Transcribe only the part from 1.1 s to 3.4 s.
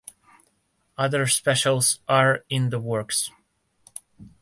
specials are in the works.